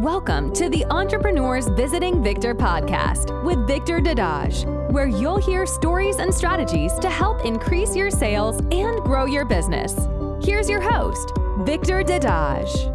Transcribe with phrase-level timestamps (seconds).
[0.00, 6.34] Welcome to the Entrepreneurs Visiting Victor podcast with Victor Dadage, where you'll hear stories and
[6.34, 9.96] strategies to help increase your sales and grow your business.
[10.44, 12.92] Here's your host, Victor Dadage.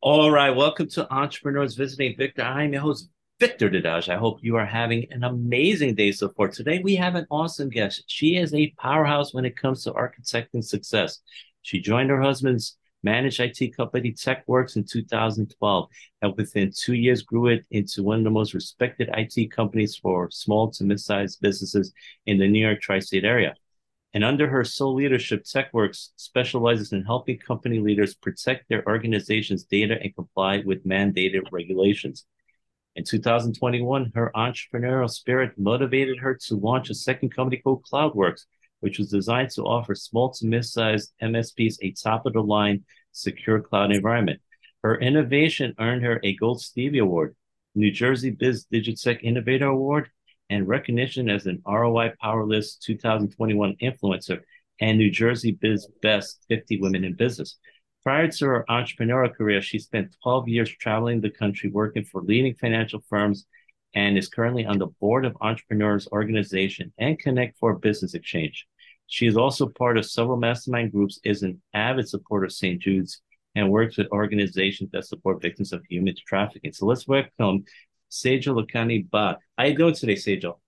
[0.00, 2.42] All right, welcome to Entrepreneurs Visiting Victor.
[2.42, 3.08] I'm your host,
[3.38, 4.08] Victor Dadage.
[4.08, 6.48] I hope you are having an amazing day so far.
[6.48, 8.02] Today, we have an awesome guest.
[8.08, 11.20] She is a powerhouse when it comes to architecting success.
[11.62, 15.88] She joined her husband's managed IT company TechWerxe in 2012,
[16.22, 20.30] and within two years grew it into one of the most respected IT companies for
[20.30, 21.92] small to mid-sized businesses
[22.26, 23.54] in the New York tri-state area.
[24.14, 29.98] And under her sole leadership, TechWerxe specializes in helping company leaders protect their organization's data
[30.00, 32.24] and comply with mandated regulations.
[32.96, 38.46] In 2021, her entrepreneurial spirit motivated her to launch a second company called CloudWerxe,
[38.84, 44.42] which was designed to offer small to mid-sized MSPs a top-of-the-line secure cloud environment.
[44.82, 47.34] Her innovation earned her a Gold Stevie Award,
[47.74, 50.10] New Jersey Biz Digitech Innovator Award,
[50.50, 54.40] and recognition as an ROI Powerlist 2021 influencer
[54.82, 57.56] and New Jersey Biz Best 50 Women in Business.
[58.02, 62.54] Prior to her entrepreneurial career, she spent 12 years traveling the country working for leading
[62.54, 63.46] financial firms
[63.94, 68.66] and is currently on the board of Entrepreneurs Organization and Connect for Business Exchange.
[69.06, 72.80] She is also part of several mastermind groups, is an avid supporter of St.
[72.80, 73.20] Jude's,
[73.54, 76.72] and works with organizations that support victims of human trafficking.
[76.72, 77.64] So let's welcome
[78.10, 79.36] Sejal Lakhani Bhatt.
[79.56, 80.58] How are you doing today, Sejal?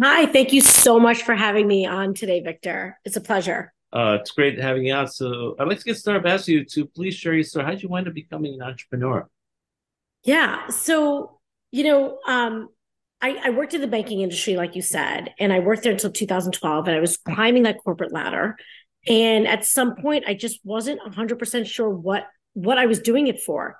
[0.00, 2.98] Hi, thank you so much for having me on today, Victor.
[3.04, 3.74] It's a pleasure.
[3.92, 5.06] Uh, it's great having you on.
[5.06, 7.66] So I'd like to get started by asking you to please share your story.
[7.66, 9.28] How did you wind up becoming an entrepreneur?
[10.24, 10.68] Yeah.
[10.68, 11.40] So,
[11.72, 12.70] you know, um,
[13.22, 16.10] I, I, worked in the banking industry, like you said, and I worked there until
[16.10, 18.56] 2012, and I was climbing that corporate ladder.
[19.06, 23.40] And at some point, I just wasn't 100% sure what what I was doing it
[23.40, 23.78] for.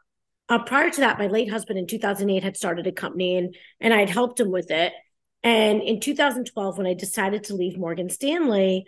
[0.48, 3.93] Uh, prior to that, my late husband in 2008 had started a company, and and
[3.93, 4.93] I had helped him with it.
[5.42, 8.85] And in 2012, when I decided to leave Morgan Stanley,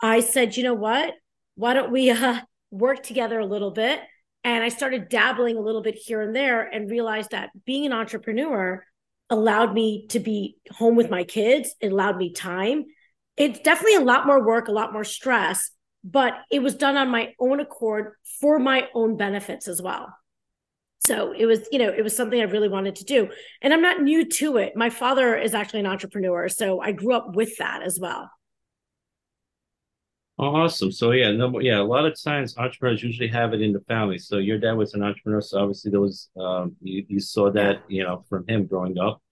[0.00, 1.14] I said, you know what?
[1.56, 2.40] Why don't we uh,
[2.70, 4.00] work together a little bit?
[4.44, 7.92] And I started dabbling a little bit here and there, and realized that being an
[7.92, 8.84] entrepreneur
[9.30, 11.74] allowed me to be home with my kids.
[11.80, 12.84] It allowed me time.
[13.36, 15.70] It's definitely a lot more work, a lot more stress,
[16.04, 20.14] but it was done on my own accord for my own benefits as well.
[21.00, 23.28] So it was, you know, it was something I really wanted to do.
[23.62, 24.74] And I'm not new to it.
[24.74, 26.48] My father is actually an entrepreneur.
[26.48, 28.30] So I grew up with that as well.
[30.38, 30.92] Awesome.
[30.92, 34.18] So yeah, no, yeah, a lot of times entrepreneurs usually have it in the family.
[34.18, 37.82] So your dad was an entrepreneur, so obviously there was um, you, you saw that
[37.88, 39.22] you know from him growing up,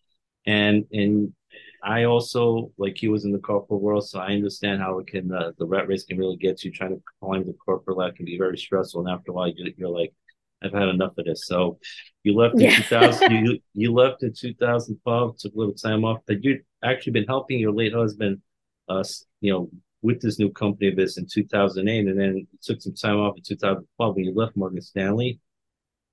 [0.47, 1.35] and and
[1.83, 5.31] I also like he was in the corporate world, so I understand how it can
[5.31, 6.71] uh, the rat race can really get you.
[6.71, 9.75] Trying to climb the corporate ladder can be very stressful, and after a while you,
[9.77, 10.15] you're like,
[10.63, 11.47] I've had enough of this.
[11.47, 11.79] So
[12.23, 12.77] you left in yeah.
[12.77, 13.31] 2000.
[13.31, 17.59] you you left in 2012, took a little time off, but you'd actually been helping
[17.59, 18.41] your late husband,
[18.89, 19.05] uh,
[19.43, 19.71] you know
[20.05, 23.43] with this new company of this in 2008, and then took some time off in
[23.43, 25.41] 2012 when you left Morgan Stanley,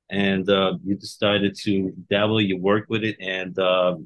[0.10, 2.42] and uh, you decided to dabble.
[2.42, 3.98] You worked with it, and uh,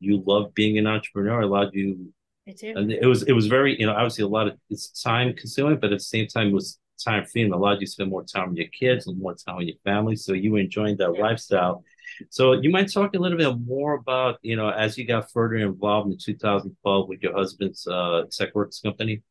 [0.00, 1.40] you love being an entrepreneur.
[1.40, 2.12] Allowed you.
[2.46, 2.74] I do.
[2.76, 5.80] And it was it was very you know obviously a lot of it's time consuming,
[5.80, 8.24] but at the same time it was time free and allowed you to spend more
[8.24, 10.14] time with your kids and more time with your family.
[10.14, 11.22] So you enjoyed that yeah.
[11.22, 11.84] lifestyle.
[12.28, 15.56] So you might talk a little bit more about, you know, as you got further
[15.56, 19.22] involved in 2012 with your husband's uh, TechWerxe company.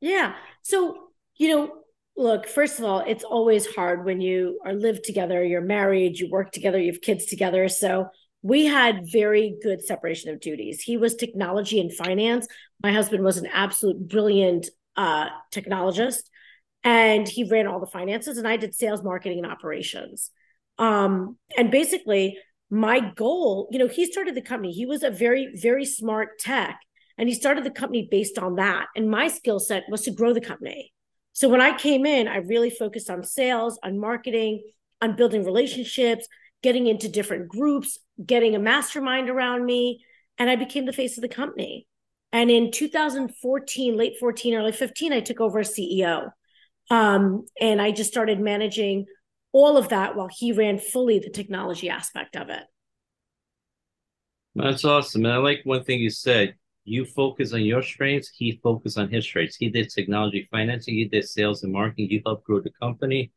[0.00, 0.34] Yeah.
[0.62, 1.74] So, you know,
[2.16, 6.30] look, first of all, it's always hard when you are live together, you're married, you
[6.30, 7.68] work together, you have kids together.
[7.68, 8.08] So
[8.42, 10.82] we had very good separation of duties.
[10.82, 12.48] He was technology and finance.
[12.82, 16.22] My husband was an absolute brilliant uh, technologist
[16.84, 20.30] and he ran all the finances and I did sales, marketing, and operations.
[20.78, 22.38] Um, and basically,
[22.70, 24.72] my goal, you know, he started the company.
[24.72, 26.80] He was a very, very smart tech,
[27.18, 28.86] and he started the company based on that.
[28.96, 30.92] And my skill set was to grow the company.
[31.34, 34.62] So when I came in, I really focused on sales, on marketing,
[35.00, 36.26] on building relationships,
[36.62, 40.04] getting into different groups, getting a mastermind around me,
[40.38, 41.86] and I became the face of the company.
[42.32, 46.30] And in 2014, late 14, early 15, I took over as CEO.
[46.90, 49.06] Um, and I just started managing
[49.52, 52.62] all of that while he ran fully the technology aspect of it.
[54.54, 55.24] That's awesome.
[55.24, 56.54] And I like one thing you said.
[56.84, 59.54] You focus on your strengths, he focused on his strengths.
[59.54, 63.30] He did technology financing, he did sales and marketing, you helped grow the company,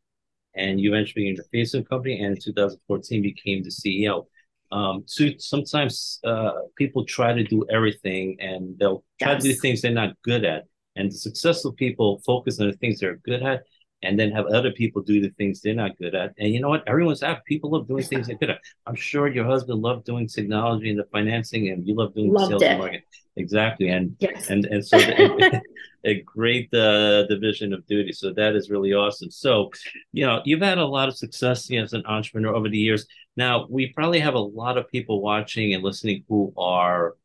[0.56, 4.26] and you eventually became the face of the company, and in 2014 became the CEO.
[4.72, 9.44] Um, so sometimes uh, people try to do everything and they'll try yes.
[9.44, 10.64] to do things they're not good at.
[10.96, 13.64] And the successful people focus on the things they're good at
[14.06, 16.34] and then have other people do the things they're not good at.
[16.38, 16.88] And you know what?
[16.88, 17.42] Everyone's happy.
[17.46, 18.60] People love doing things they're good at.
[18.86, 22.50] I'm sure your husband loved doing technology and the financing, and you love doing Loved
[22.50, 22.68] sales it.
[22.70, 23.02] and marketing.
[23.38, 23.90] Exactly.
[23.90, 24.50] And Yes.
[24.50, 25.62] and and so the,
[26.06, 28.12] a great uh, division of duty.
[28.14, 29.30] So that is really awesome.
[29.32, 29.72] So,
[30.14, 32.78] you know, you've had a lot of success you know, as an entrepreneur over the
[32.78, 33.06] years.
[33.36, 37.16] Now, we probably have a lot of people watching and listening who are,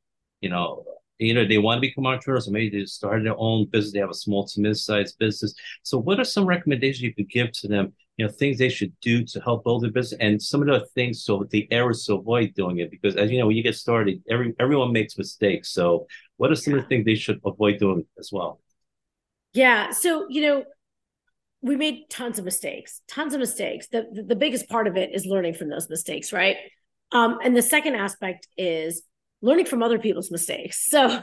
[0.40, 0.84] you know,
[1.20, 3.92] either they want to become entrepreneurs or maybe they started their own business.
[3.92, 5.54] They have a small to mid-sized business.
[5.82, 7.92] So, what are some recommendations you could give to them?
[8.16, 10.86] You know, things they should do to help build their business, and some of the
[10.94, 12.90] things so the errors to avoid doing it.
[12.90, 15.70] Because as you know, when you get started, every everyone makes mistakes.
[15.70, 16.06] So,
[16.36, 18.60] what are some of the things they should avoid doing as well?
[19.52, 19.90] Yeah.
[19.90, 20.64] So, you know,
[21.62, 23.88] we made tons of mistakes, tons of mistakes.
[23.88, 26.56] The, the, the biggest part of it is learning from those mistakes, right?
[27.12, 29.02] Um, and the second aspect is
[29.42, 30.86] learning from other people's mistakes.
[30.90, 31.20] So,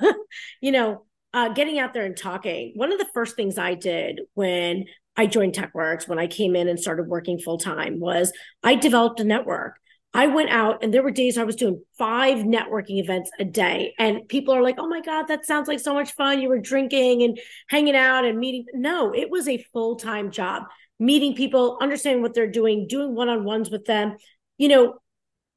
[0.62, 2.74] you know, uh, getting out there and talking.
[2.76, 4.86] One of the first things I did when
[5.16, 8.32] I joined TechWerxe, when I came in and started working full time, was
[8.64, 9.78] I developed a network.
[10.14, 13.94] I went out and there were days I was doing five networking events a day.
[14.00, 16.42] And people are like, oh my God, that sounds like so much fun.
[16.42, 18.66] You were drinking and hanging out and meeting.
[18.74, 20.64] No, it was a full time job,
[21.00, 24.18] meeting people, understanding what they're doing, doing one on ones with them.
[24.58, 25.00] You know,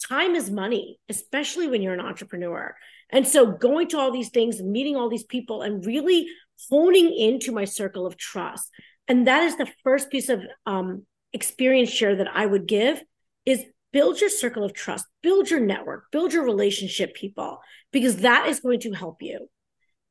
[0.09, 2.75] time is money, especially when you're an entrepreneur.
[3.11, 6.29] And so going to all these things meeting all these people and really
[6.69, 8.71] honing into my circle of trust.
[9.09, 13.03] And that is the first piece of um, experience share that I would give
[13.45, 17.59] is build your circle of trust, build your network, build your relationship people,
[17.93, 19.49] because that is going to help you.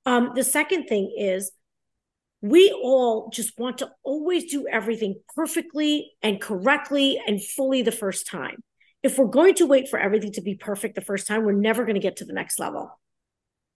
[0.05, 1.51] Um, the second thing is
[2.41, 8.27] we all just want to always do everything perfectly and correctly and fully the first
[8.27, 8.63] time.
[9.01, 11.83] If we're going to wait for everything to be perfect the first time, we're never
[11.85, 12.99] going to get to the next level.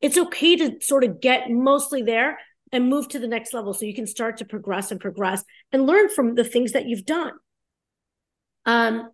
[0.01, 2.39] It's okay to sort of get mostly there
[2.73, 5.85] and move to the next level so you can start to progress and progress and
[5.85, 7.33] learn from the things that you've done.
[8.65, 9.09] Um,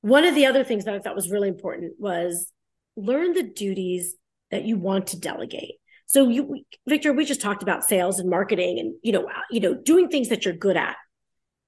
[0.00, 2.52] one of the other things that I thought was really important was
[2.96, 4.14] learn the duties
[4.50, 5.74] that you want to delegate.
[6.06, 9.74] So you Victor, we just talked about sales and marketing and you know, you know,
[9.74, 10.96] doing things that you're good at.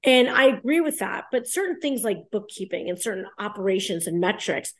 [0.05, 4.73] And I agree with that, but certain things like bookkeeping and certain operations and metrics,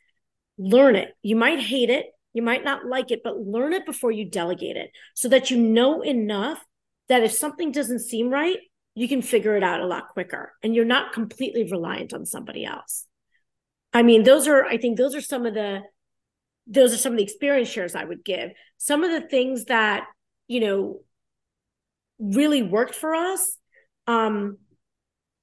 [0.57, 1.09] learn it.
[1.21, 4.77] You might hate it, you might not like it, but learn it before you delegate
[4.77, 6.63] it so that you know enough
[7.09, 8.59] that if something doesn't seem right,
[8.95, 12.65] you can figure it out a lot quicker and you're not completely reliant on somebody
[12.65, 13.05] else.
[13.93, 15.81] I mean, those are, I think those are some of the,
[16.67, 18.51] those are some of the experience shares I would give.
[18.77, 20.05] Some of the things that,
[20.47, 20.99] you know,
[22.19, 23.57] really worked for us
[24.05, 24.57] um,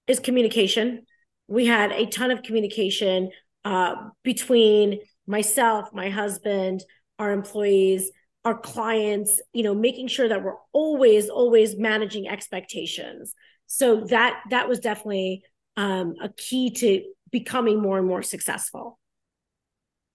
[0.06, 1.06] is communication.
[1.48, 3.30] We had a ton of communication
[3.64, 6.84] uh, between myself, my husband,
[7.18, 8.10] our employees,
[8.44, 13.34] our clients, you know, making sure that we're always, always managing expectations.
[13.66, 15.42] So that that was definitely
[15.76, 18.98] um, a key to becoming more and more successful.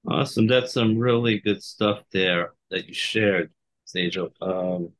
[0.07, 0.47] Awesome.
[0.47, 3.51] That's some really good stuff there that you shared,
[3.85, 4.31] Sejal.
[4.41, 4.93] Um,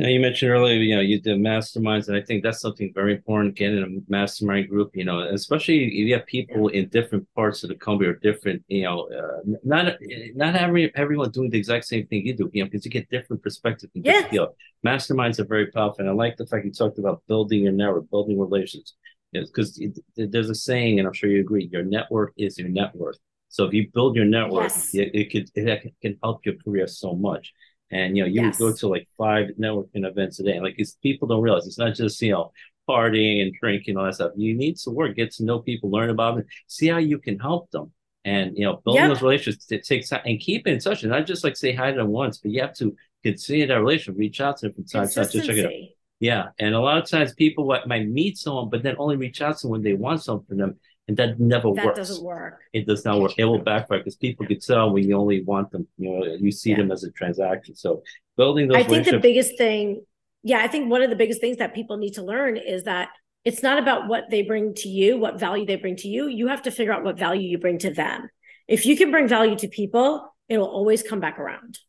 [0.00, 3.14] you, you mentioned earlier, you know, you did masterminds, and I think that's something very
[3.14, 3.54] important.
[3.56, 7.68] Getting a mastermind group, you know, especially if you have people in different parts of
[7.68, 9.94] the company or different, you know, uh, not
[10.34, 13.08] not every everyone doing the exact same thing you do, you know, because you get
[13.10, 14.30] different perspective and different Yes.
[14.30, 14.56] feel.
[14.84, 18.08] Masterminds are very powerful, and I like the fact you talked about building your network,
[18.10, 18.94] building relations.
[19.32, 19.80] Because
[20.16, 23.18] there's a saying, and I'm sure you agree, your network is your net worth.
[23.48, 24.94] So if you build your network, Yes.
[24.94, 27.52] it, it could it can help your career so much.
[27.90, 28.56] And you know, you Yes.
[28.56, 30.60] would go to like five networking events a day.
[30.60, 32.52] Like it's, people don't realize it's not just, you know,
[32.88, 34.32] partying and drinking, all that stuff.
[34.36, 37.38] You need to work, get to know people, learn about them, see how you can
[37.38, 37.92] help them.
[38.24, 39.08] And you know, building Yep.
[39.08, 41.02] those relationships it takes time and keep in touch.
[41.02, 43.74] And not just like say hi to them once, but you have to continue that
[43.74, 45.72] relationship, reach out to them from time to time check it out.
[46.20, 46.48] Yeah.
[46.58, 49.62] And a lot of times people might meet someone, but then only reach out to
[49.62, 50.78] them when they want something from them.
[51.10, 51.78] And that never works.
[51.78, 52.60] That works doesn't work.
[52.72, 53.32] it does not work.
[53.36, 55.88] It will backfire because people can tell when you only want them.
[55.98, 56.76] You know, you see Yeah.
[56.76, 57.74] them as a transaction.
[57.74, 58.04] So
[58.36, 60.04] building those I think the biggest thing,
[60.44, 63.08] yeah, I think one of the biggest things that people need to learn is that
[63.44, 66.28] it's not about what they bring to you, what value they bring to you.
[66.28, 68.28] You have to figure out what value you bring to them.
[68.68, 71.80] If you can bring value to people, it'll always come back around.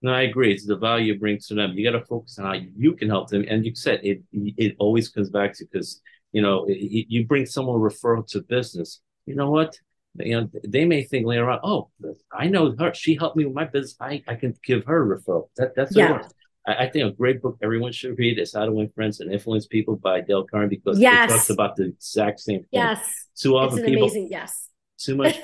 [0.00, 0.50] no, I agree.
[0.54, 1.72] It's the value you bring to them.
[1.74, 2.54] You got to focus on how
[2.84, 3.44] you can help them.
[3.46, 4.22] And you said it.
[4.32, 6.00] It always comes back to because
[6.32, 9.00] you know you bring someone referral to business.
[9.26, 9.78] You know what?
[10.14, 11.90] You know they may think later on, oh,
[12.32, 12.92] I know her.
[12.94, 13.96] She helped me with my business.
[14.00, 15.48] I, I can give her a referral.
[15.56, 16.22] That that's Yeah.
[16.66, 19.32] I, I think a great book everyone should read is How to Win Friends and
[19.32, 21.30] Influence People by Dale Carnegie because Yes.
[21.30, 22.68] it talks about the exact same thing.
[22.72, 22.98] Yes.
[23.36, 24.69] Too It's often an people amazing, yes.
[25.00, 25.36] Too much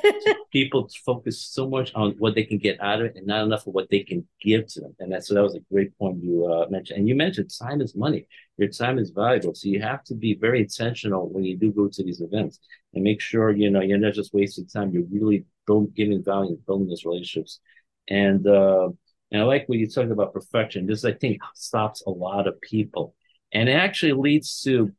[0.52, 3.66] people focus so much on what they can get out of it and not enough
[3.66, 4.94] of what they can give to them.
[4.98, 6.98] And that's so that was a great point you uh, mentioned.
[6.98, 8.26] And you mentioned time is money.
[8.56, 11.88] Your time is valuable, so you have to be very intentional when you do go
[11.88, 12.58] to these events
[12.94, 14.92] and make sure you know you're not just wasting time.
[14.92, 17.60] You're really building, giving value, building those relationships.
[18.08, 18.88] And uh,
[19.30, 20.86] and I like what you talked about perfection.
[20.86, 23.14] This I think stops a lot of people,
[23.52, 24.92] and it actually leads to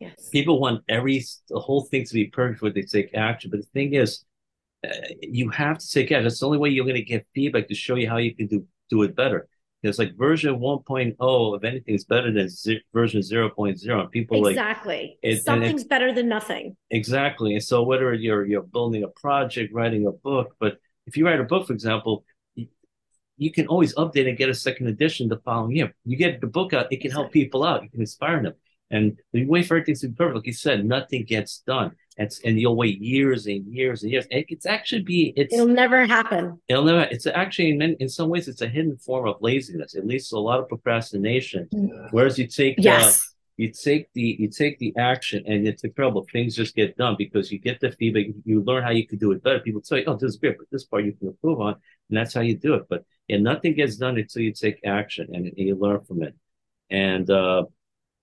[0.00, 0.28] Yes.
[0.30, 3.50] People want every the whole thing to be perfect before they take action.
[3.50, 4.24] But the thing is,
[4.86, 4.90] uh,
[5.20, 6.24] you have to take action.
[6.24, 8.46] That's the only way you're going to get feedback to show you how you can
[8.46, 9.48] do do it better.
[9.82, 14.00] It's like version 1.0 of anything is better than z- version 0.0.
[14.00, 15.18] And people exactly.
[15.22, 16.76] like something's better than nothing.
[16.90, 17.54] Exactly.
[17.54, 21.40] And so whether you're you're building a project, writing a book, but if you write
[21.40, 22.24] a book, for example,
[23.36, 25.94] you can always update and get a second edition the following year.
[26.04, 28.54] You get the book out, it can help people out, you can inspire them.
[28.90, 31.92] And the way for everything to be perfect, like you said, nothing gets done.
[32.16, 34.26] It's, and you'll wait years and years and years.
[34.30, 36.60] And it's actually be it's it'll never happen.
[36.68, 37.02] It'll never.
[37.02, 39.94] It's actually in, in some ways it's a hidden form of laziness.
[39.94, 41.68] It leads to a lot of procrastination.
[42.10, 43.18] Whereas you take yes.
[43.18, 43.28] Uh,
[43.58, 47.50] you take the you take the action and it's incredible things just get done because
[47.50, 50.14] you get the feedback you learn how you could do it better people say oh
[50.14, 51.74] this is great but this part you can improve on
[52.08, 55.26] and that's how you do it but and nothing gets done until you take action
[55.32, 56.36] and, and you learn from it
[56.88, 57.64] and uh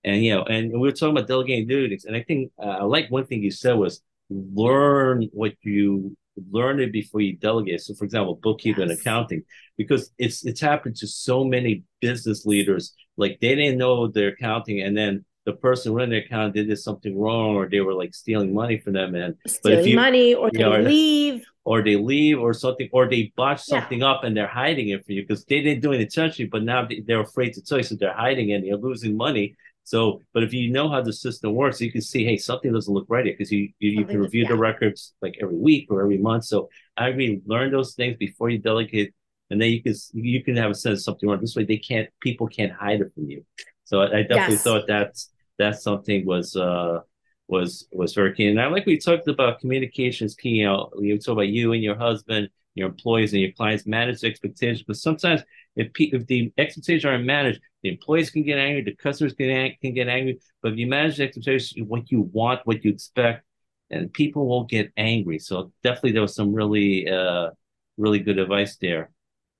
[0.05, 2.83] and you know, and we were talking about delegating duties, and I think uh, I
[2.83, 6.15] like one thing you said was learn what you
[6.51, 7.81] learn it before you delegate.
[7.81, 8.91] So, for example, bookkeeping yes.
[8.91, 9.43] and accounting,
[9.77, 12.93] because it's it's happened to so many business leaders.
[13.17, 17.17] Like they didn't know their accounting, and then the person running the account did something
[17.17, 20.35] wrong, or they were like stealing money from them, and stealing but if you, money,
[20.35, 24.11] or they know, leave, or they leave, or something, or they botch something yeah.
[24.11, 26.85] up and they're hiding it for you because they didn't do it intentionally, but now
[26.85, 30.19] they, they're afraid to tell you, so they're hiding it, and they're losing money so,
[30.33, 33.05] but if you know how the system works, you can see, hey, something doesn't look
[33.07, 34.49] right because you you, you can review yeah.
[34.49, 36.45] the records like every week or every month.
[36.45, 39.13] So I agree, learn those things before you delegate,
[39.51, 41.39] and then you can you can have a sense of something wrong.
[41.39, 43.45] This way, they can't people can't hide it from you.
[43.83, 44.63] So I, I definitely yes.
[44.63, 47.01] thought that's that's something was uh
[47.47, 48.47] was was very key.
[48.47, 50.49] And I like we talked about communications key.
[50.49, 54.23] You know, you talk about you and your husband, your employees and your clients manage
[54.23, 55.43] expectations, but sometimes
[55.75, 59.93] if if the expectations aren't managed, the employees can get angry, the customers can, can
[59.93, 60.39] get angry.
[60.63, 63.45] But if you manage the expectations, what you want, what you expect,
[63.91, 65.37] and people won't get angry.
[65.37, 67.51] So definitely there was some really, uh,
[67.97, 69.11] really good advice there.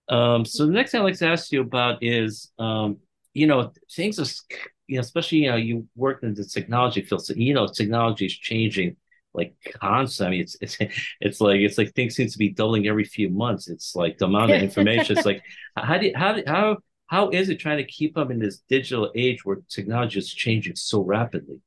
[0.10, 2.98] Um, so the next thing I'd like to ask you about is, um,
[3.36, 7.24] you know, things are, you know, especially, you know, you work in the technology field.
[7.24, 8.96] So, you know, technology is changing
[9.36, 10.26] like constantly.
[10.26, 10.78] I mean, it's, it's,
[11.22, 13.68] it's like, it's like things seem to be doubling every few months.
[13.68, 15.16] It's like the amount of information.
[15.16, 15.44] it's like,
[15.76, 16.78] how do you, how, how,
[17.08, 20.76] how is it trying to keep up in this digital age where technology is changing
[20.76, 21.60] so rapidly?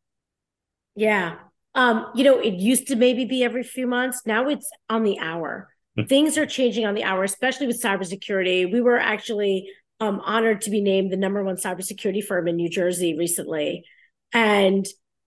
[0.97, 1.37] Yeah.
[1.75, 4.23] Um, you know, it used to maybe be every few months.
[4.27, 5.69] Now it's on the hour.
[5.97, 6.05] Hmm.
[6.05, 8.73] Things are changing on the hour, especially with cybersecurity.
[8.73, 9.69] We were actually
[10.01, 13.85] um, honored to be named the number one cybersecurity firm in New Jersey recently.
[14.33, 14.87] And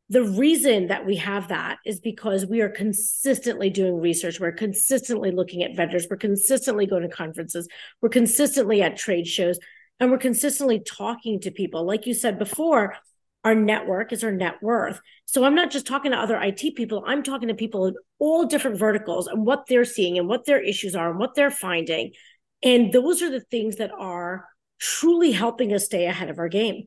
[0.10, 4.42] the reason that we have that is because we are consistently doing research.
[4.42, 6.08] We're consistently looking at vendors.
[6.10, 7.66] We're consistently going to conferences.
[8.02, 9.58] We're consistently at trade shows
[10.02, 11.86] and we're consistently talking to people.
[11.86, 12.96] Like you said before,
[13.44, 15.00] our network is our net worth.
[15.26, 18.46] So I'm not just talking to other IT people, I'm talking to people in all
[18.46, 22.12] different verticals and what they're seeing and what their issues are and what they're finding.
[22.64, 24.48] And those are the things that are
[24.80, 26.86] truly helping us stay ahead of our game.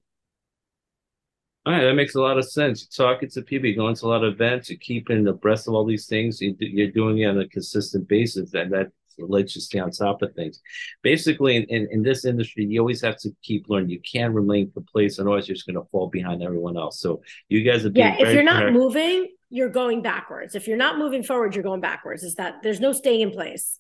[1.67, 2.87] All right, that makes a lot of sense.
[2.99, 5.75] You're talking to people, you're going to a lot of events, you're keeping abreast of
[5.75, 9.79] all these things, you're doing it on a consistent basis, and that lets you stay
[9.79, 10.61] on top of things.
[11.03, 13.91] Basically, in, in, in, this industry, you always have to keep learning.
[13.91, 17.01] You can't remain complacent, otherwise you're just going to fall behind everyone else.
[17.01, 18.17] So you guys are yeah.
[18.19, 20.55] If you're not moving, you're going backwards.
[20.55, 22.23] If you're not moving forward, you're going backwards.
[22.23, 23.79] Is that there's no staying in place?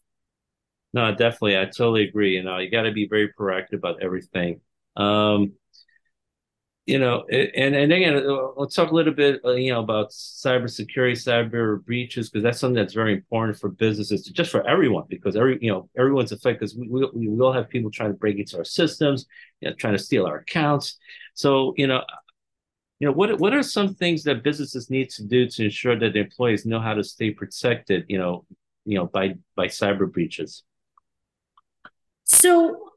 [0.92, 2.36] No, definitely, I totally agree.
[2.36, 4.60] You know, you got to be very proactive about everything.
[4.96, 5.54] Um,
[6.86, 10.10] you know, and and again, uh, let's talk a little bit, uh, you know, about
[10.10, 15.34] cybersecurity, cyber breaches, because that's something that's very important for businesses, just for everyone, because
[15.34, 16.60] every you know everyone's affected.
[16.60, 19.24] Because we, we we all have people trying to break into our systems,
[19.60, 20.98] you know, trying to steal our accounts.
[21.32, 22.02] So you know,
[23.00, 26.12] you know, what what are some things that businesses need to do to ensure that
[26.12, 28.44] their employees know how to stay protected, you know,
[28.84, 30.64] you know, by by cyber breaches?
[32.24, 32.90] So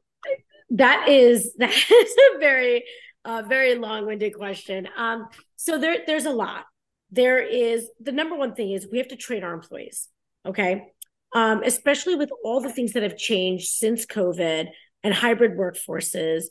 [0.70, 2.84] that is that is a very
[3.28, 4.88] a very long-winded question.
[4.96, 6.64] Um, so there, there's a lot.
[7.10, 10.08] There is the number one thing is we have to train our employees.
[10.46, 10.86] Okay.
[11.34, 14.68] Um, especially with all the things that have changed since COVID
[15.04, 16.44] and hybrid workforces,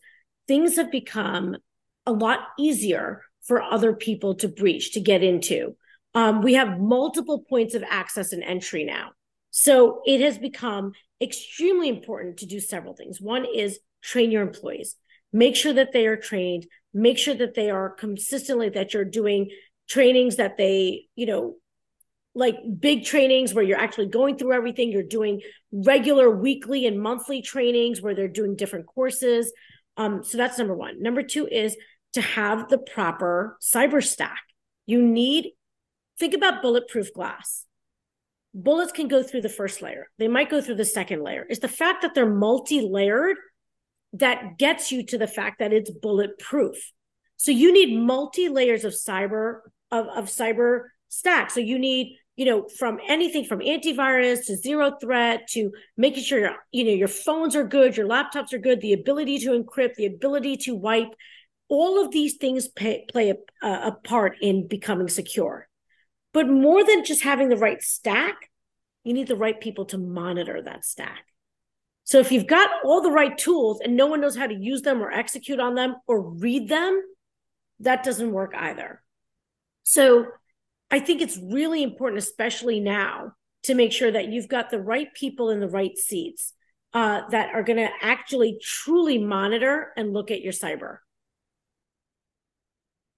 [0.48, 1.58] things have become
[2.06, 5.76] a lot easier for other people to breach, to get into.
[6.14, 9.12] Um, we have multiple points of access and entry now.
[9.50, 13.20] So it has become extremely important to do several things.
[13.20, 14.96] One is train your employees,
[15.34, 19.50] make sure that they are trained, make sure that they are consistently, that you're doing
[19.88, 21.56] trainings that they, you know,
[22.36, 24.92] like big trainings where you're actually going through everything.
[24.92, 25.42] You're doing
[25.72, 29.52] regular weekly and monthly trainings where they're doing different courses.
[29.98, 31.02] Um, so that's number one.
[31.02, 31.76] Number two is
[32.14, 34.42] to have the proper cyber stack.
[34.86, 35.52] You need,
[36.20, 37.66] think about bulletproof glass.
[38.54, 41.46] Bullets can go through the first layer, they might go through the second layer.
[41.50, 43.38] It's the fact that they're multi layered
[44.14, 46.78] that gets you to the fact that it's bulletproof.
[47.38, 49.60] So you need multi layers of cyber
[49.92, 51.52] of, of cyber stack.
[51.52, 56.40] So you need you know from anything from antivirus to zero threat to making sure
[56.40, 59.96] your you know your phones are good your laptops are good the ability to encrypt
[59.96, 61.10] the ability to wipe
[61.70, 65.68] all of these things pay, play a, a part in becoming secure
[66.32, 68.36] but more than just having the right stack
[69.04, 71.26] you need the right people to monitor that stack
[72.08, 74.82] so if you've got all the right tools and no one knows how to use
[74.82, 77.02] them or execute on them or read them
[77.80, 79.02] that doesn't work either
[79.84, 80.28] so
[80.90, 83.34] I think it's really important, especially now,
[83.64, 86.54] to make sure that you've got the right people in the right seats
[86.94, 91.00] uh, that are going to actually truly monitor and look at your cyber.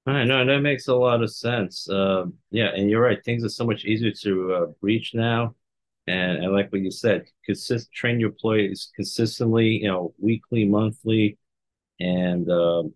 [0.05, 1.88] I know that makes a lot of sense.
[1.88, 3.24] Uh, yeah, and you're right.
[3.24, 5.53] Things are so much easier to uh, breach now,
[6.09, 7.25] and I like what you said.
[7.45, 9.67] Consist train your employees consistently.
[9.67, 11.37] You know, weekly, monthly,
[11.99, 12.93] and um,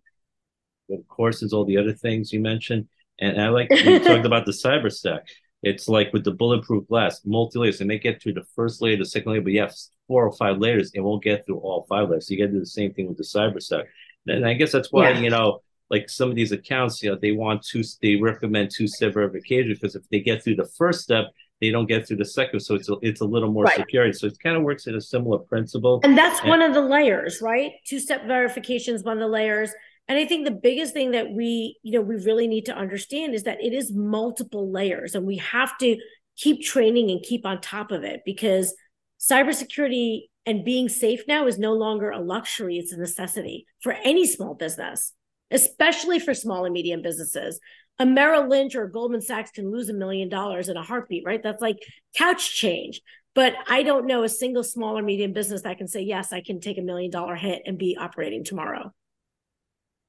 [0.89, 2.87] of course, all the other things you mentioned.
[3.19, 5.27] And I like you talked about the cyber stack.
[5.61, 7.79] It's like with the bulletproof glass, multi layers.
[7.79, 9.75] It may get through the first layer, the second layer, but you have
[10.07, 10.91] four or five layers.
[10.93, 12.27] It won't get through all five layers.
[12.27, 13.85] So you got to do the same thing with the cyber stack.
[14.27, 15.19] And I guess that's why yeah.
[15.19, 18.87] you know, like some of these accounts, you know, they want to they recommend two
[18.87, 21.27] step verification because if they get through the first step,
[21.63, 22.59] they don't get through the second.
[22.59, 23.77] So it's a, it's a little more right.
[23.77, 24.11] secure.
[24.11, 26.01] So it kind of works in a similar principle.
[26.03, 27.71] And that's and, one of the layers, right?
[27.87, 29.71] Two step verification is one of the layers.
[30.09, 33.33] And I think the biggest thing that we, you know, we really need to understand
[33.33, 35.97] is that it is multiple layers and we have to
[36.35, 38.75] keep training and keep on top of it because
[39.21, 44.27] cybersecurity and being safe now is no longer a luxury, it's a necessity for any
[44.27, 45.13] small business,
[45.49, 47.61] especially for small and medium businesses.
[47.99, 51.41] A Merrill Lynch or Goldman Sachs can lose a million dollars in a heartbeat, right?
[51.41, 51.77] That's like
[52.15, 53.01] couch change.
[53.35, 56.41] But I don't know a single small or medium business that can say, yes, I
[56.41, 58.91] can take a million dollar hit and be operating tomorrow.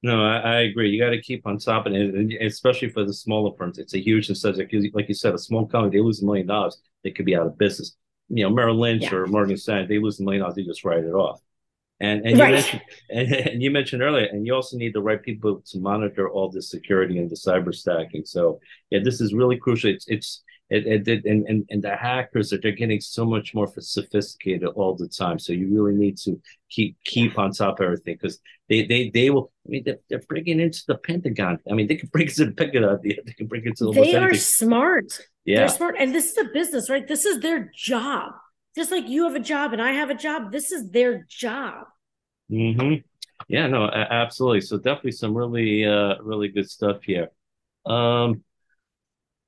[0.03, 0.91] No, I, I, agree.
[0.91, 3.79] You got to keep on top of it, and especially for the smaller firms.
[3.79, 6.77] It's a huge incentive like you said, a small company they lose a million dollars,
[7.03, 7.97] they could be out of business.
[8.29, 9.15] You know, Merrill Lynch yeah.
[9.15, 11.41] or Morgan Stanley, they lose a million dollars, they just write it off.
[12.01, 12.49] And and right.
[12.49, 15.79] you mentioned and, and, you mentioned earlier, and you also need the right people to
[15.79, 18.25] monitor all the security and the cyber stacking.
[18.25, 19.91] So yeah, this is really crucial.
[19.91, 23.71] It's it's it, it, and, and and the hackers are they're getting so much more
[23.79, 25.39] sophisticated all the time.
[25.39, 29.31] So you really need to keep keep on top of everything because they they they
[29.31, 29.53] will.
[29.67, 31.59] I mean, they're, they're breaking into the Pentagon.
[31.71, 32.99] I mean, they can break into the Pentagon.
[33.03, 33.85] They can break into.
[33.85, 33.93] The.
[33.93, 35.21] They are smart.
[35.45, 37.07] Yeah, they're smart, and this is a business, right?
[37.07, 38.33] This is their job.
[38.75, 41.87] Just like you have a job and I have a job, this is their job.
[42.51, 42.95] Hmm.
[43.49, 43.67] Yeah.
[43.67, 43.89] No.
[43.89, 44.61] Absolutely.
[44.63, 47.29] So definitely some really uh really good stuff here.
[47.87, 48.43] Um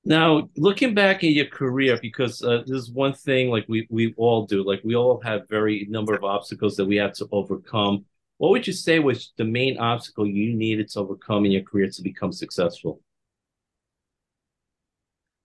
[0.08, 4.14] now, looking back at your career, because uh, this is one thing like we we
[4.16, 8.04] all do, like we all have very number of obstacles that we have to overcome.
[8.38, 11.90] What would you say was the main obstacle you needed to overcome in your career
[11.90, 13.00] to become successful?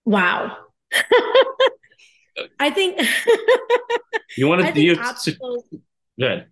[0.04, 0.56] Wow.
[2.58, 3.00] I think
[4.36, 5.64] you want to do obstacles.
[6.18, 6.46] Good.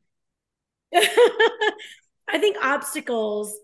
[0.95, 3.55] I think obstacles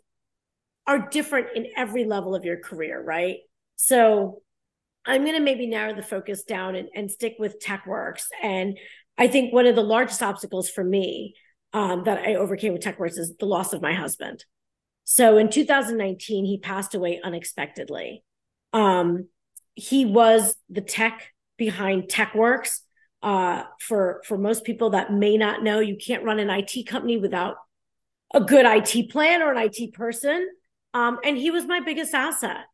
[0.86, 3.38] are different in every level of your career, right?
[3.76, 4.42] So
[5.04, 8.26] I'm going to maybe narrow the focus down and, and stick with TechWerxe.
[8.42, 8.78] And
[9.18, 11.34] I think one of the largest obstacles for me
[11.72, 14.44] um, that I overcame with TechWerxe is the loss of my husband.
[15.04, 18.24] So in 2019, he passed away unexpectedly.
[18.72, 19.28] Um,
[19.74, 22.80] he was the tech behind TechWerxe.
[23.22, 27.16] Uh, for for most people that may not know, you can't run an IT company
[27.16, 27.56] without
[28.32, 30.48] a good IT plan or an IT person.
[30.94, 32.66] Um, and he was my biggest asset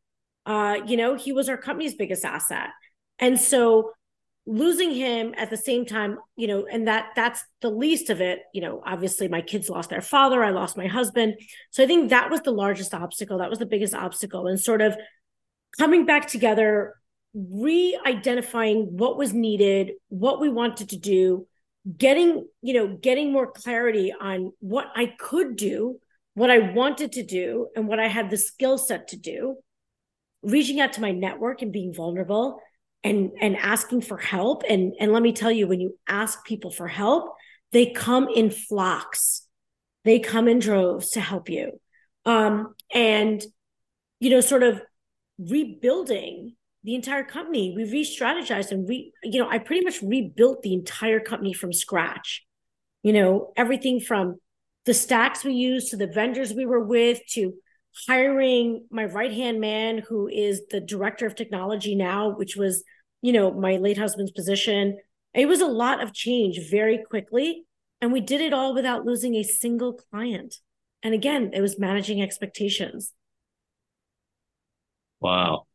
[0.47, 2.71] uh, you know, he was our company's biggest asset.
[3.19, 3.93] And so
[4.45, 8.41] losing him at the same time, you know, and that that's the least of it,
[8.53, 11.35] you know, obviously my kids lost their father, I lost my husband.
[11.71, 13.39] So I think that was the largest obstacle.
[13.39, 14.97] That was the biggest obstacle and sort of
[15.79, 16.95] coming back together,
[17.35, 21.47] re-identifying what was needed, what we wanted to do,
[21.97, 25.99] getting, you know, getting more clarity on what I could do,
[26.35, 29.57] what I wanted to do, and what I had the skill set to do.
[30.43, 32.61] Reaching out to my network and being vulnerable
[33.05, 34.63] and and asking for help.
[34.69, 37.33] And and let me tell you when you ask people for help
[37.73, 39.47] they come in flocks.
[40.05, 41.81] They come in droves to help you.
[42.25, 43.43] Um and
[44.21, 44.81] you know sort of
[45.39, 47.73] rebuilding the entire company.
[47.77, 52.45] We re-strategized and we you know i pretty much rebuilt the entire company from scratch.
[53.03, 54.37] You know everything from
[54.85, 57.55] the stacks we used to the vendors we were with to
[58.09, 62.83] hiring my right hand man who is the director of technology now which was
[63.21, 64.99] you know my late husband's position.
[65.35, 67.65] It was a lot of change very quickly
[68.01, 70.57] and we did it all without losing a single client.
[71.03, 73.13] And again it was managing expectations.
[75.21, 75.67] Wow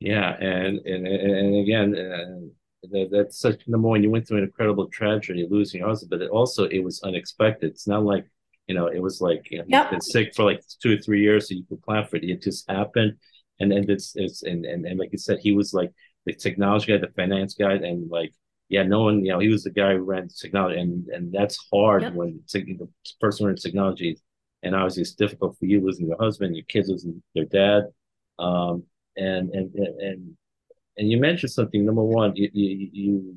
[0.00, 4.44] yeah and and and again uh, that, that's such number one you went through an
[4.44, 8.24] incredible tragedy losing your husband but it also it was unexpected it's not like
[8.68, 9.84] you know, it was like you know, yep.
[9.84, 12.24] you've been sick for like two or three years, so you could plan for it.
[12.24, 13.14] It just happened,
[13.58, 15.90] and then it's it's and, and and like you said, he was like
[16.26, 18.32] the technology guy, the finance guy, and like
[18.68, 21.58] yeah, no one, you know, he was the guy who ran technology, and and that's
[21.72, 22.12] hard yep.
[22.12, 22.88] when the
[23.20, 24.20] person runs technology,
[24.62, 27.84] and obviously it's difficult for you losing your husband, your kids losing their dad,
[28.38, 28.84] um,
[29.18, 30.36] and and and
[30.96, 31.84] and you mentioned something.
[31.84, 33.36] Number one, you you, you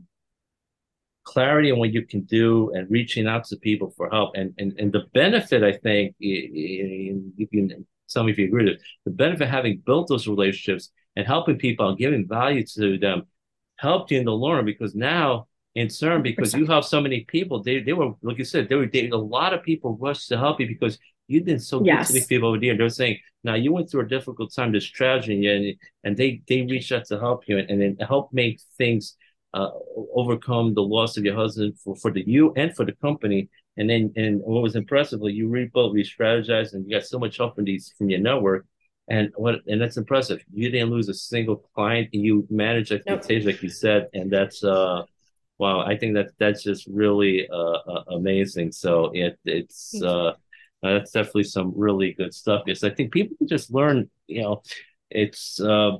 [1.24, 4.32] clarity on what you can do and reaching out to people for help.
[4.36, 8.76] And and, and the benefit, I think, you can tell me if you agree with
[8.76, 12.98] it, the benefit of having built those relationships and helping people and giving value to
[12.98, 13.24] them
[13.78, 17.64] helped you in the long because now in turn, because you have so many people,
[17.64, 20.38] they they were like you said, they were they, a lot of people rushed to
[20.38, 21.00] help you because
[21.32, 22.08] you did so yes.
[22.08, 22.78] good to these people over there.
[22.78, 26.62] They're saying, now you went through a difficult time, this tragedy, and and they they
[26.62, 29.16] reached out to help you and, and then help make things
[29.54, 29.70] uh,
[30.14, 33.50] overcome the loss of your husband for, for the you and for the company.
[33.78, 37.56] And then, and what was impressively, you rebuilt, re-strategized, and you got so much help
[37.56, 38.66] from these from your network.
[39.10, 40.44] And what, and that's impressive.
[40.54, 42.10] You didn't lose a single client.
[42.12, 43.56] You managed expectations, nope.
[43.56, 45.04] like you said, and that's uh,
[45.58, 45.82] wow.
[45.82, 48.72] I think that that's just really uh, uh amazing.
[48.72, 50.34] So it it's uh,
[50.82, 52.64] that's definitely some really good stuff.
[52.66, 54.10] Because I think people can just learn.
[54.28, 54.64] You know,
[55.10, 55.98] it's uh,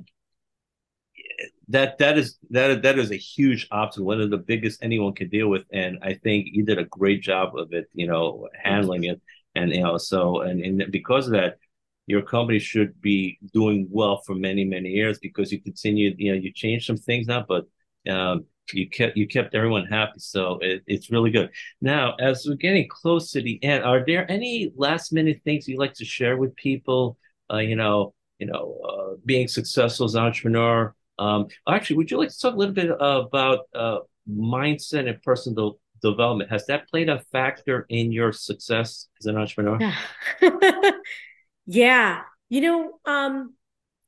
[1.68, 5.28] that that is that that is a huge obstacle, one of the biggest anyone can
[5.28, 9.04] deal with, and I think you did a great job of it, you know, handling
[9.04, 9.20] it,
[9.54, 11.58] and you know, so and and because of that,
[12.06, 16.38] your company should be doing well for many many years because you continued, you know,
[16.38, 17.64] you changed some things now, but
[18.10, 21.50] um, you kept you kept everyone happy, so it, it's really good.
[21.80, 25.78] Now, as we're getting close to the end, are there any last minute things you'd
[25.78, 27.18] like to share with people?
[27.52, 32.18] Uh, you know, you know, uh, being successful as an entrepreneur um, actually, would you
[32.18, 33.98] like to talk a little bit about uh,
[34.28, 36.50] mindset and personal development?
[36.50, 39.78] Has that played a factor in your success as an entrepreneur?
[39.80, 40.90] Yeah.
[41.66, 42.20] yeah.
[42.48, 43.54] You know, um,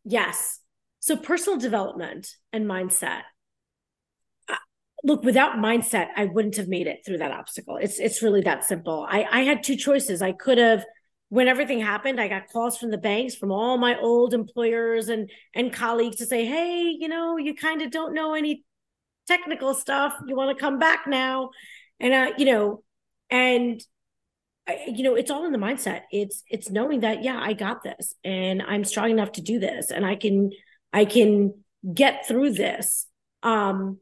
[0.05, 0.61] yes.
[1.01, 3.23] So personal development and mindset.
[5.05, 7.77] Look, without mindset, I wouldn't have made it through that obstacle.
[7.77, 9.07] It's it's really that simple.
[9.09, 10.23] I I had two choices.
[10.23, 10.85] I could have
[11.29, 15.31] when everything happened, I got calls from the banks, from all my old employers and
[15.55, 18.65] and colleagues to say, "Hey, you know, you kind of don't know any
[19.27, 20.15] technical stuff.
[20.27, 21.51] You want to come back now?"
[21.99, 22.85] And uh, you know,
[23.31, 23.83] and
[24.67, 26.03] I, you know, it's all in the mindset.
[26.13, 29.91] It's it's knowing that yeah, I got this, and I'm strong enough to do this,
[29.91, 30.51] and I can
[30.93, 31.63] I can
[31.93, 33.07] get through this.
[33.43, 33.99] Um,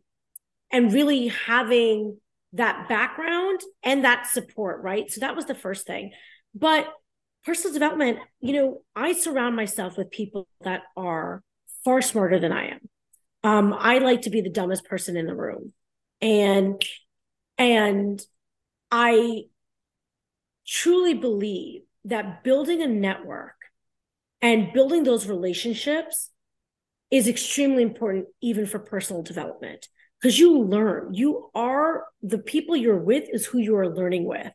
[0.73, 2.19] and really having
[2.55, 5.11] that background and that support, right?
[5.11, 6.13] So that was the first thing.
[6.55, 6.87] But
[7.45, 11.43] personal development, you know, I surround myself with people that are
[11.85, 12.81] far smarter than I am.
[13.45, 15.73] Um, I like to be the dumbest person in the room.
[16.21, 16.83] And
[17.59, 18.21] and
[18.91, 19.45] I
[20.67, 23.55] truly believe that building a network
[24.41, 26.31] and building those relationships
[27.11, 29.89] is extremely important even for personal development
[30.23, 34.53] because you learn you are the people you're with is who you are learning with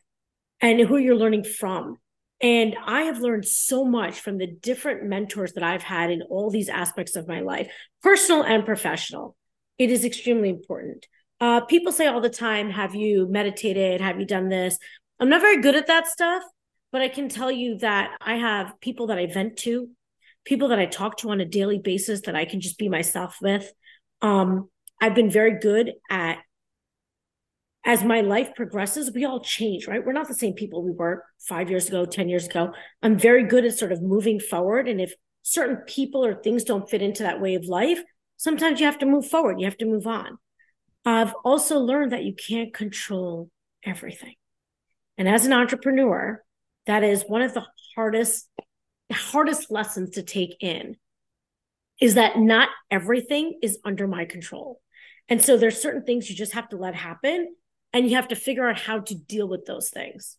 [0.60, 1.98] and who you're learning from
[2.40, 6.50] and I have learned so much from the different mentors that I've had in all
[6.50, 7.68] these aspects of my life,
[8.02, 9.36] personal and professional.
[9.76, 11.06] It is extremely important.
[11.40, 14.00] Uh, people say all the time, Have you meditated?
[14.00, 14.78] Have you done this?
[15.18, 16.44] I'm not very good at that stuff,
[16.92, 19.88] but I can tell you that I have people that I vent to,
[20.44, 23.38] people that I talk to on a daily basis that I can just be myself
[23.42, 23.72] with.
[24.22, 24.68] Um,
[25.00, 26.38] I've been very good at
[27.84, 30.04] as my life progresses, we all change, right?
[30.04, 32.72] We're not the same people we were five years ago, 10 years ago.
[33.02, 34.88] I'm very good at sort of moving forward.
[34.88, 38.00] And if certain people or things don't fit into that way of life,
[38.36, 40.36] sometimes you have to move forward, you have to move on.
[41.06, 43.48] I've also learned that you can't control
[43.84, 44.34] everything.
[45.16, 46.42] And as an entrepreneur,
[46.86, 48.50] that is one of the hardest,
[49.10, 50.96] hardest lessons to take in.
[52.00, 54.80] is that not everything is under my control.
[55.28, 57.54] And so there's certain things you just have to let happen
[57.92, 60.36] and you have to figure out how to deal with those things.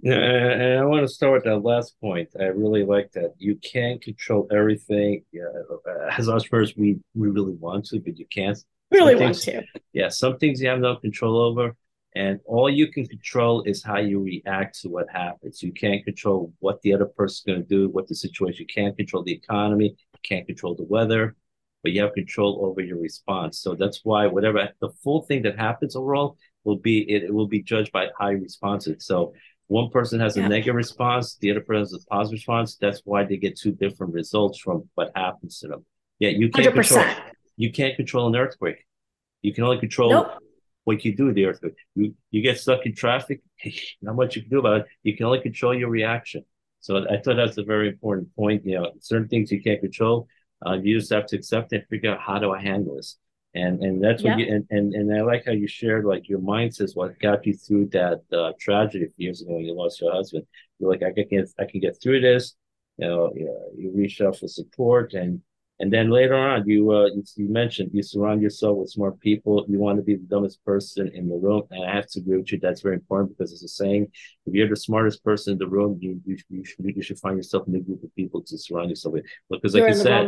[0.00, 2.28] Yeah, and I want to start with that last point.
[2.38, 3.34] I really like that.
[3.38, 5.24] You can't control everything.
[5.32, 5.46] Yeah,
[5.86, 8.56] uh, as entrepreneurs, we we really want to, but you can't.
[8.92, 9.62] Really want to.
[9.92, 11.74] Yeah, some things you have no control over,
[12.14, 15.64] and all you can control is how you react to what happens.
[15.64, 18.66] You can't control what the other person's going to do, what the situation.
[18.68, 19.96] You can't control the economy.
[20.22, 21.36] Can't control the weather,
[21.82, 23.60] but you have control over your response.
[23.60, 27.46] So that's why whatever the full thing that happens overall will be it, it will
[27.46, 28.84] be judged by how you respond.
[28.98, 29.32] So
[29.68, 32.76] one person has a negative response, the other person has a positive response.
[32.76, 35.84] That's why they get two different results from what happens to them.
[36.18, 36.74] Yeah, you can't 100%.
[36.74, 37.14] control.
[37.56, 38.86] You can't control an earthquake.
[39.42, 40.32] You can only control nope.
[40.84, 41.76] what you do with the earthquake.
[41.94, 43.40] You you get stuck in traffic.
[44.02, 44.86] Not much you can do about it.
[45.02, 46.44] You can only control your reaction.
[46.80, 48.64] So I thought that's a very important point.
[48.64, 50.28] You know, certain things you can't control.
[50.64, 53.16] Uh, you just have to accept and figure out how do I handle this
[53.54, 56.38] and and that's what you and, and and I like how you shared like your
[56.38, 60.46] mindset what got you through that uh, tragedy years ago when you lost your husband.
[60.78, 62.54] You're like I can get I can get through this.
[62.98, 65.40] You know, you, you reached out for support and
[65.80, 69.64] and then later on, you, uh, you, you mentioned you surround yourself with smart people.
[69.68, 72.38] You want to be the dumbest person in the room, and I have to agree
[72.38, 72.58] with you.
[72.58, 74.08] That's very important because it's a saying:
[74.46, 77.36] if you're the smartest person in the room, you you, you, should, you should find
[77.36, 79.26] yourself in a group of people to surround yourself with.
[79.48, 80.24] Because, like you're you said,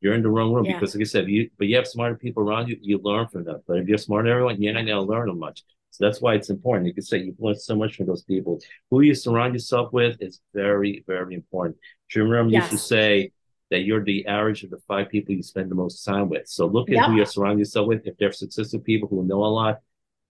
[0.00, 0.66] you're in the wrong room.
[0.66, 0.74] Yeah.
[0.74, 2.76] Because, like I said, you but you have smarter people around you.
[2.82, 3.62] You learn from them.
[3.66, 5.62] But if you're smarter than everyone, you're not going to learn them much.
[5.92, 6.86] So that's why it's important.
[6.86, 8.60] You can say you've learned so much from those people.
[8.90, 11.76] Who you surround yourself with is very, very important.
[12.08, 12.70] Jim Rohn yes.
[12.70, 13.30] used to say
[13.72, 16.46] that you're the average of the five people you spend the most time with.
[16.46, 17.06] So look at yep.
[17.06, 18.06] who you surround yourself with.
[18.06, 19.78] If they're successful people who know a lot,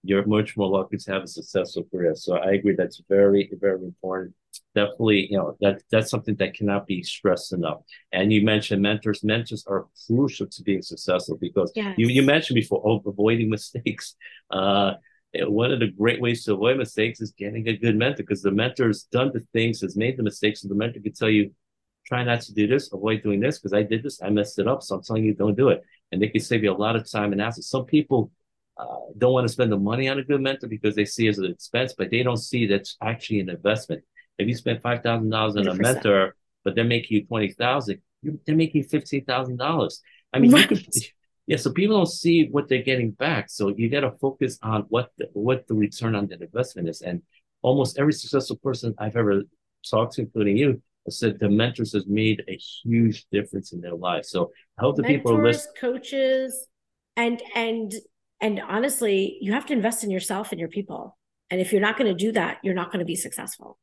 [0.04, 2.14] you're much more likely to have a successful career.
[2.14, 4.34] So I agree that's very, very important.
[4.76, 7.80] Definitely, you know, that that's something that cannot be stressed enough.
[8.12, 9.24] And you mentioned mentors.
[9.24, 11.96] Mentors are crucial to being successful because yes.
[11.98, 14.14] you, you mentioned before oh, avoiding mistakes.
[14.50, 14.92] Uh,
[15.34, 18.50] one of the great ways to avoid mistakes is getting a good mentor because the
[18.50, 21.50] mentor has done the things, has made the mistakes, and the mentor can tell you,
[22.06, 24.68] try not to do this, avoid doing this because I did this, I messed it
[24.68, 24.82] up.
[24.82, 25.82] So I'm telling you, don't do it.
[26.10, 27.68] And they can save you a lot of time and assets.
[27.68, 28.30] Some people
[28.76, 28.86] uh,
[29.16, 31.38] don't want to spend the money on a good mentor because they see it as
[31.38, 34.02] an expense, but they don't see that's actually an investment.
[34.38, 38.00] If you spend five thousand dollars on a mentor, but they're making you twenty thousand,
[38.22, 40.00] they're making fifteen thousand dollars.
[40.32, 40.68] I mean, right.
[40.68, 40.84] could,
[41.46, 41.58] yeah.
[41.58, 43.50] So people don't see what they're getting back.
[43.50, 47.02] So you got to focus on what the, what the return on that investment is.
[47.02, 47.22] And
[47.60, 49.42] almost every successful person I've ever
[49.88, 54.30] talked to, including you, said the mentors has made a huge difference in their lives.
[54.30, 55.74] So I hope the mentors, people are listening.
[55.80, 56.68] Coaches,
[57.16, 57.92] and and
[58.40, 61.16] and honestly, you have to invest in yourself and your people.
[61.50, 63.78] And if you're not going to do that, you're not going to be successful.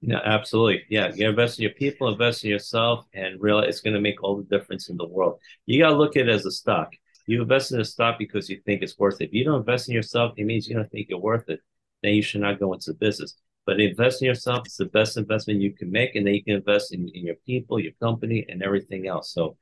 [0.00, 0.84] Yeah, absolutely.
[0.90, 4.22] Yeah, you invest in your people, invest in yourself, and realize it's going to make
[4.22, 5.38] all the difference in the world.
[5.66, 6.92] You got to look at it as a stock.
[7.26, 9.26] You invest in a stock because you think it's worth it.
[9.26, 11.60] If you don't invest in yourself, it means you don't think you're worth it.
[12.02, 13.34] Then you should not go into business.
[13.66, 16.56] But invest in yourself is the best investment you can make, and then you can
[16.56, 19.32] invest in, in your people, your company, and everything else.
[19.32, 19.56] So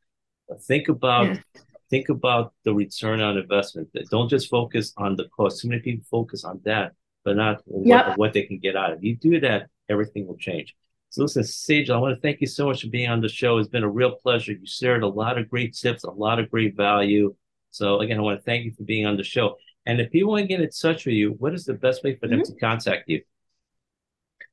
[0.50, 1.40] uh, think about yeah.
[1.88, 3.88] think about the return on investment.
[4.10, 5.60] Don't just focus on the cost.
[5.60, 6.92] Too many people focus on that,
[7.24, 8.08] but not yep.
[8.08, 8.98] what, what they can get out of.
[8.98, 10.74] If you do that, everything will change.
[11.10, 13.58] So listen, Sage, I want to thank you so much for being on the show.
[13.58, 14.52] It's been a real pleasure.
[14.52, 17.34] You shared a lot of great tips, a lot of great value.
[17.70, 19.56] So again, I want to thank you for being on the show.
[19.84, 22.16] And if people want to get in touch with you, what is the best way
[22.16, 22.54] for them mm-hmm.
[22.54, 23.22] to contact you?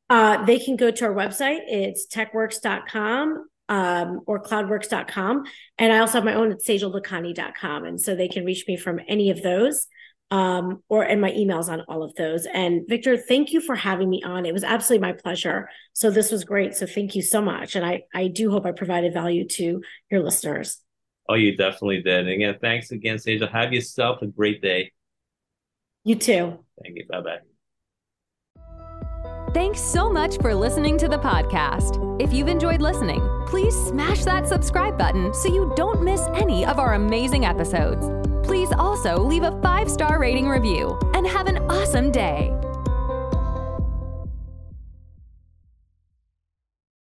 [0.09, 1.61] Uh, they can go to our website.
[1.67, 5.43] It's techwerxe.com um, or cloudwerxe.com.
[5.77, 7.85] And I also have my own at sejallakhani.com.
[7.85, 9.87] And so they can reach me from any of those
[10.31, 12.45] um, or and my emails on all of those.
[12.45, 14.45] And Victor, thank you for having me on.
[14.45, 15.69] It was absolutely my pleasure.
[15.93, 16.75] So this was great.
[16.75, 17.75] So thank you so much.
[17.75, 20.81] And I, I do hope I provided value to your listeners.
[21.27, 22.21] Oh, you definitely did.
[22.21, 23.41] And again, thanks again, Sage.
[23.51, 24.91] Have yourself a great day.
[26.03, 26.63] You too.
[26.81, 27.05] Thank you.
[27.07, 27.48] Bye bye.
[29.53, 32.21] Thanks so much for listening to the podcast.
[32.21, 36.77] If you've enjoyed listening, please smash that subscribe button so you don't miss any of
[36.77, 38.05] our amazing episodes.
[38.45, 42.53] Please also leave a five star rating review and have an awesome day.